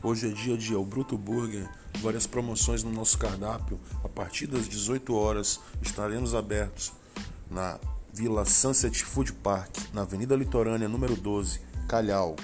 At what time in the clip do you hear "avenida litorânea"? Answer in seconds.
10.02-10.88